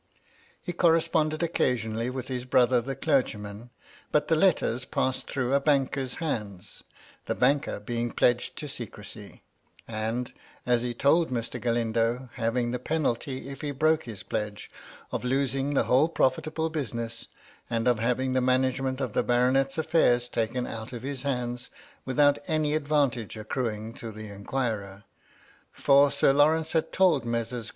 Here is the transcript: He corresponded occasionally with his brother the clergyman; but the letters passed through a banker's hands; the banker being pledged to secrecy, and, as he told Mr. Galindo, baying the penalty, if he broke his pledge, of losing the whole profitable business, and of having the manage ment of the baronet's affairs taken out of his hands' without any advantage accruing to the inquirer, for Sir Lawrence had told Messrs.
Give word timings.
He 0.63 0.73
corresponded 0.73 1.43
occasionally 1.43 2.09
with 2.09 2.27
his 2.27 2.43
brother 2.43 2.81
the 2.81 2.95
clergyman; 2.95 3.69
but 4.11 4.29
the 4.29 4.35
letters 4.35 4.83
passed 4.83 5.27
through 5.29 5.53
a 5.53 5.59
banker's 5.59 6.15
hands; 6.15 6.81
the 7.27 7.35
banker 7.35 7.79
being 7.79 8.09
pledged 8.11 8.57
to 8.57 8.67
secrecy, 8.67 9.43
and, 9.87 10.33
as 10.65 10.81
he 10.81 10.95
told 10.95 11.29
Mr. 11.29 11.61
Galindo, 11.61 12.31
baying 12.35 12.71
the 12.71 12.79
penalty, 12.79 13.47
if 13.49 13.61
he 13.61 13.69
broke 13.69 14.05
his 14.05 14.23
pledge, 14.23 14.71
of 15.11 15.23
losing 15.23 15.75
the 15.75 15.83
whole 15.83 16.09
profitable 16.09 16.71
business, 16.71 17.27
and 17.69 17.87
of 17.87 17.99
having 17.99 18.33
the 18.33 18.41
manage 18.41 18.81
ment 18.81 19.01
of 19.01 19.13
the 19.13 19.21
baronet's 19.21 19.77
affairs 19.77 20.27
taken 20.27 20.65
out 20.65 20.93
of 20.93 21.03
his 21.03 21.21
hands' 21.21 21.69
without 22.05 22.39
any 22.47 22.73
advantage 22.73 23.37
accruing 23.37 23.93
to 23.93 24.11
the 24.11 24.29
inquirer, 24.29 25.03
for 25.71 26.09
Sir 26.11 26.33
Lawrence 26.33 26.71
had 26.71 26.91
told 26.91 27.23
Messrs. 27.23 27.69